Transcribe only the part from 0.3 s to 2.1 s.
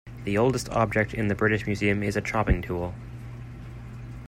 oldest object in the British Museum